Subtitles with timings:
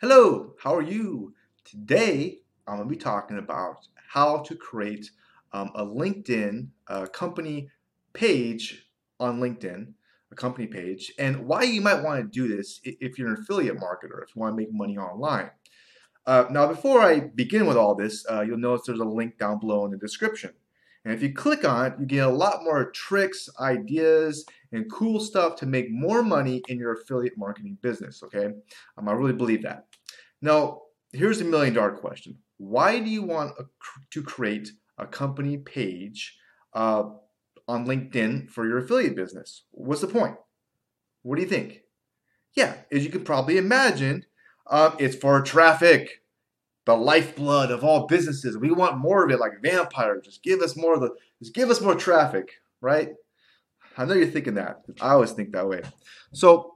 [0.00, 1.34] Hello, how are you?
[1.64, 5.10] Today I'm going to be talking about how to create
[5.52, 6.68] um, a LinkedIn
[7.12, 7.70] company
[8.12, 8.86] page
[9.20, 9.92] on LinkedIn,
[10.32, 13.76] a company page, and why you might want to do this if you're an affiliate
[13.76, 15.50] marketer, if you want to make money online.
[16.26, 19.58] Uh, now, before I begin with all this, uh, you'll notice there's a link down
[19.58, 20.52] below in the description.
[21.04, 25.20] And if you click on it, you get a lot more tricks, ideas, and cool
[25.20, 28.46] stuff to make more money in your affiliate marketing business, okay?
[28.96, 29.86] Um, I really believe that.
[30.40, 32.38] Now, here's the million dollar question.
[32.56, 33.64] Why do you want a,
[34.10, 36.38] to create a company page
[36.72, 37.04] uh,
[37.68, 39.64] on LinkedIn for your affiliate business?
[39.72, 40.36] What's the point?
[41.22, 41.80] What do you think?
[42.54, 44.24] Yeah, as you can probably imagine,
[44.66, 46.23] uh, it's for traffic
[46.86, 48.58] the lifeblood of all businesses.
[48.58, 50.20] We want more of it like vampire.
[50.20, 53.10] Just give us more of the just give us more traffic, right?
[53.96, 54.82] I know you're thinking that.
[55.00, 55.82] I always think that way.
[56.32, 56.74] So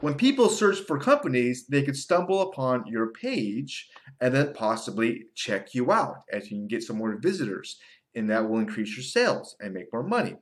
[0.00, 3.88] when people search for companies, they could stumble upon your page
[4.20, 7.78] and then possibly check you out as you can get some more visitors
[8.14, 10.36] and that will increase your sales and make more money.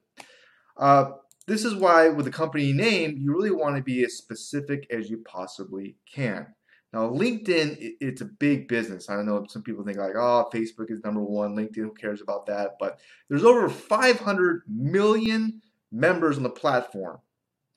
[0.77, 1.11] Uh,
[1.47, 5.11] this is why with the company name, you really want to be as specific as
[5.11, 6.47] you possibly can.
[6.93, 9.09] Now, LinkedIn, it's a big business.
[9.09, 12.21] I don't know some people think like, oh, Facebook is number one, LinkedIn, who cares
[12.21, 12.77] about that?
[12.81, 17.19] But there's over 500 million members on the platform.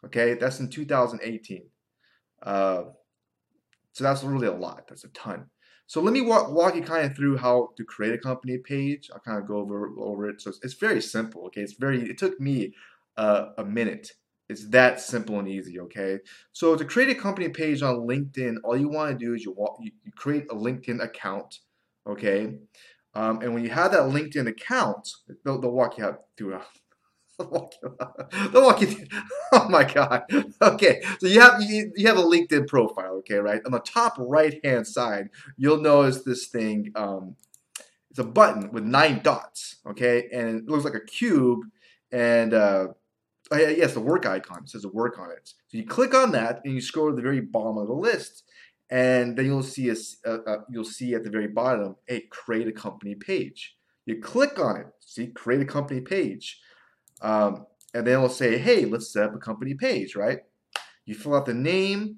[0.06, 1.64] Okay, that's in 2018.
[2.41, 2.84] Uh,
[3.94, 4.88] so that's really a lot.
[4.89, 5.45] That's a ton.
[5.86, 9.11] So let me walk, walk you kind of through how to create a company page.
[9.14, 10.41] I'll kind of go over over it.
[10.41, 11.45] So it's, it's very simple.
[11.47, 12.09] Okay, it's very.
[12.09, 12.73] It took me
[13.16, 14.14] uh, a minute
[14.49, 16.19] it's that simple and easy, okay?
[16.52, 19.52] So to create a company page on LinkedIn, all you want to do is you,
[19.52, 21.59] walk, you, create a LinkedIn account,
[22.08, 22.58] okay?
[23.16, 25.09] Um, and when you have that LinkedIn account,
[25.45, 26.59] they'll, they'll walk you out through.
[27.39, 27.97] they'll walk you,
[28.52, 29.05] they'll walk you.
[29.55, 30.23] Oh my God.
[30.61, 33.61] Okay, so you have you, you have a LinkedIn profile, okay, right?
[33.66, 36.91] On the top right hand side, you'll notice this thing.
[36.95, 37.35] Um,
[38.09, 41.59] it's a button with nine dots, okay, and it looks like a cube,
[42.12, 42.88] and uh,
[43.51, 44.63] Oh, yes, the work icon.
[44.63, 45.53] It says the work on it.
[45.67, 48.43] So you click on that and you scroll to the very bottom of the list,
[48.89, 49.95] and then you'll see a,
[50.25, 53.75] uh, uh, you'll see at the very bottom, a create a company page.
[54.05, 56.59] You click on it, see, create a company page,
[57.21, 60.39] um, and then it'll say, hey, let's set up a company page, right?
[61.05, 62.17] You fill out the name,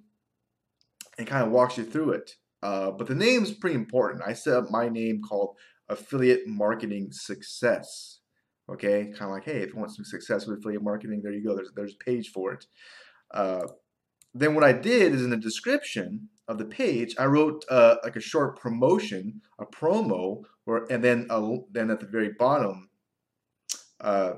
[1.17, 2.35] and kind of walks you through it.
[2.61, 4.23] Uh, but the name is pretty important.
[4.25, 5.55] I set up my name called
[5.89, 8.14] Affiliate Marketing Success.
[8.67, 11.43] Okay, kind of like, hey, if you want some success with affiliate marketing, there you
[11.43, 11.55] go.
[11.55, 12.65] There's there's a page for it.
[13.31, 13.67] Uh,
[14.33, 18.15] then what I did is in the description of the page, I wrote uh, like
[18.15, 22.89] a short promotion, a promo, or and then a, then at the very bottom,
[24.01, 24.33] uh,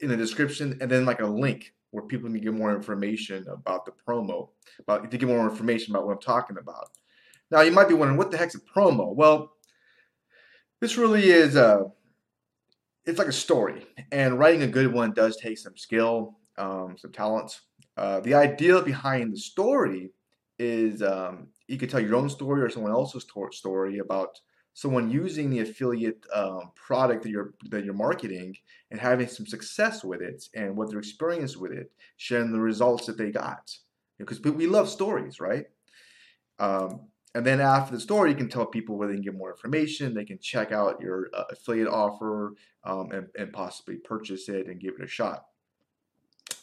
[0.00, 3.84] in the description, and then like a link where people can get more information about
[3.84, 4.48] the promo,
[4.78, 6.88] about to get more information about what I'm talking about.
[7.50, 9.14] Now you might be wondering, what the heck's a promo?
[9.14, 9.52] Well,
[10.80, 11.84] this really is a uh,
[13.04, 17.12] it's like a story, and writing a good one does take some skill, um, some
[17.12, 17.62] talents.
[17.96, 20.10] Uh, the idea behind the story
[20.58, 24.38] is um, you could tell your own story or someone else's story about
[24.74, 28.54] someone using the affiliate um, product that you're that you're marketing
[28.90, 33.06] and having some success with it and what their experience with it, sharing the results
[33.06, 33.70] that they got.
[34.18, 35.66] Because we love stories, right?
[36.58, 39.50] Um, and then after the story, you can tell people where they can get more
[39.50, 40.12] information.
[40.12, 42.54] They can check out your uh, affiliate offer
[42.84, 45.46] um, and, and possibly purchase it and give it a shot.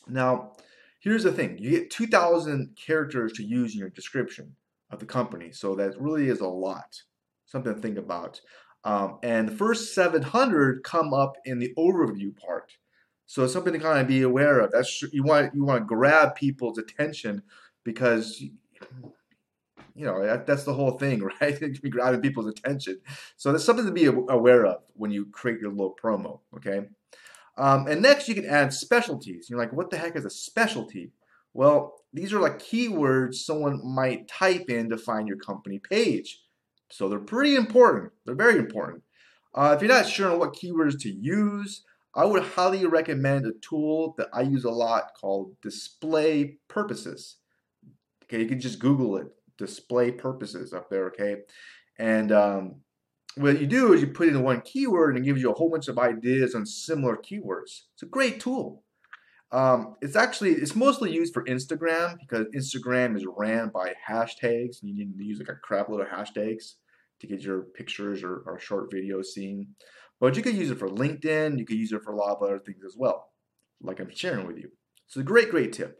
[0.08, 0.54] Now,
[1.00, 4.56] here's the thing you get 2,000 characters to use in your description
[4.92, 5.52] of the company.
[5.52, 7.02] So that really is a lot.
[7.46, 8.40] Something to think about.
[8.84, 12.74] Um, and the first 700 come up in the overview part.
[13.26, 14.72] So it's something to kind of be aware of.
[14.72, 17.44] That's you want you want to grab people's attention
[17.84, 18.44] because
[20.00, 21.60] you know that, that's the whole thing right?
[21.82, 23.02] Be grabbing people's attention.
[23.36, 26.88] So that's something to be aware of when you create your little promo okay?
[27.58, 29.48] Um, and next you can add specialties.
[29.50, 31.12] You're like what the heck is a specialty?
[31.54, 36.42] Well these are like keywords someone might type in to find your company page.
[36.90, 38.14] So they're pretty important.
[38.26, 39.04] They're very important.
[39.54, 41.84] Uh, if you're not sure on what keywords to use
[42.16, 47.36] I would highly recommend a tool that I use a lot called display purposes.
[48.24, 49.28] Okay, you can just Google it
[49.60, 51.42] display purposes up there, okay?
[52.00, 52.76] And um,
[53.36, 55.70] what you do is you put in one keyword and it gives you a whole
[55.70, 57.84] bunch of ideas on similar keywords.
[57.94, 58.84] It's a great tool.
[59.52, 64.82] Um, it's actually, it's mostly used for Instagram because Instagram is ran by hashtags.
[64.82, 66.76] And you need to use like a crap load of hashtags
[67.20, 69.68] to get your pictures or, or short videos seen.
[70.20, 71.58] But you could use it for LinkedIn.
[71.58, 73.30] You could use it for a lot of other things as well,
[73.82, 74.70] like I'm sharing with you.
[75.08, 75.98] So a great, great tip.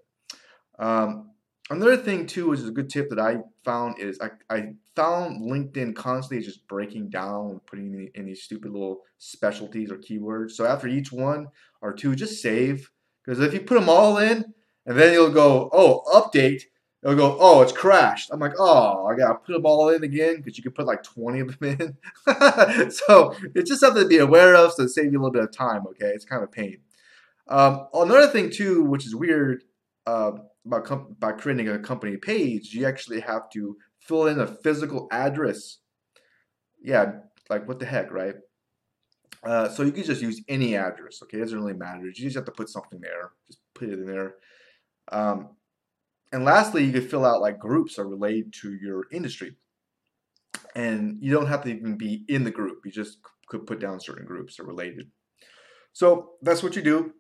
[0.78, 1.32] Um,
[1.70, 5.42] another thing too, which is a good tip that I found is I, I found
[5.42, 10.52] LinkedIn constantly just breaking down, and putting in, in these stupid little specialties or keywords.
[10.52, 11.48] So after each one
[11.82, 12.90] or two, just save
[13.24, 14.46] because if you put them all in
[14.86, 16.64] and then you'll go, oh, update,
[17.04, 18.30] it'll go, oh, it's crashed.
[18.32, 21.04] I'm like, oh, I gotta put them all in again because you can put like
[21.04, 22.92] 20 of them in.
[22.92, 25.52] so it's just something to be aware of so save you a little bit of
[25.52, 25.86] time.
[25.88, 26.80] Okay, it's kind of a pain.
[27.48, 29.64] Um, another thing too, which is weird
[30.06, 30.32] uh,
[30.66, 35.08] about com- by creating a company page, you actually have to fill in a physical
[35.12, 35.80] address.
[36.82, 37.14] Yeah,
[37.50, 38.36] like what the heck, right?
[39.44, 41.22] Uh, so you can just use any address.
[41.24, 42.06] Okay, it doesn't really matter.
[42.06, 43.32] You just have to put something there.
[43.48, 44.36] Just put it in there.
[45.12, 45.50] Um,
[46.32, 49.56] and lastly, you could fill out like groups are related to your industry.
[50.76, 52.80] And you don't have to even be in the group.
[52.86, 55.10] You just could put down certain groups are related.
[55.94, 57.14] So that's what you do.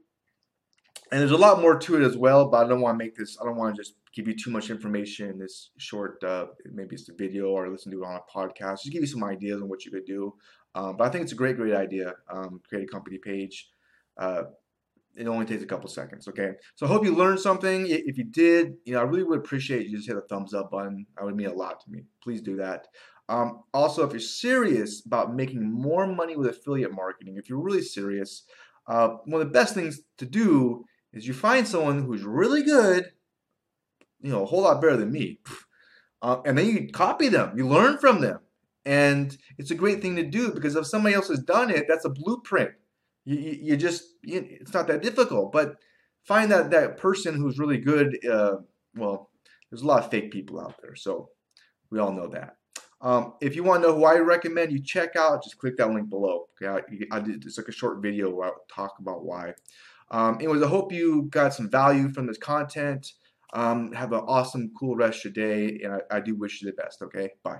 [1.11, 3.15] And there's a lot more to it as well, but I don't want to make
[3.15, 6.47] this, I don't want to just give you too much information in this short, uh,
[6.71, 8.83] maybe it's a video or listen to it on a podcast.
[8.83, 10.35] Just give you some ideas on what you could do.
[10.75, 12.13] Um, but I think it's a great, great idea.
[12.31, 13.69] Um, create a company page.
[14.17, 14.43] Uh,
[15.15, 16.27] it only takes a couple seconds.
[16.27, 16.51] Okay.
[16.75, 17.87] So I hope you learned something.
[17.87, 20.71] If you did, you know, I really would appreciate you just hit the thumbs up
[20.71, 21.07] button.
[21.17, 22.03] That would mean a lot to me.
[22.23, 22.87] Please do that.
[23.27, 27.81] Um, also, if you're serious about making more money with affiliate marketing, if you're really
[27.81, 28.43] serious,
[28.87, 33.11] uh, one of the best things to do is you find someone who's really good,
[34.21, 35.39] you know, a whole lot better than me,
[36.21, 37.57] uh, and then you copy them.
[37.57, 38.39] You learn from them,
[38.85, 42.05] and it's a great thing to do because if somebody else has done it, that's
[42.05, 42.71] a blueprint.
[43.25, 45.75] You, you, you just you, it's not that difficult, but
[46.23, 48.17] find that that person who's really good.
[48.25, 48.57] Uh,
[48.95, 49.29] well,
[49.69, 51.29] there's a lot of fake people out there, so
[51.89, 52.57] we all know that.
[53.01, 55.89] Um, if you want to know who I recommend you check out, just click that
[55.89, 56.47] link below.
[56.61, 56.67] Okay,
[57.11, 59.53] I, I did, it's like a short video where I talk about why.
[60.11, 63.07] Um, anyways, I hope you got some value from this content.
[63.53, 66.71] Um, have an awesome, cool rest of your day, and I, I do wish you
[66.71, 67.01] the best.
[67.01, 67.59] Okay, bye.